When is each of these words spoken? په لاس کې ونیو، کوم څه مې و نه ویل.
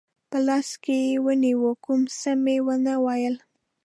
په 0.29 0.37
لاس 0.47 0.69
کې 0.83 1.21
ونیو، 1.25 1.71
کوم 1.85 2.01
څه 2.19 2.31
مې 2.43 2.57
و 2.65 2.67
نه 2.85 2.93
ویل. 3.03 3.35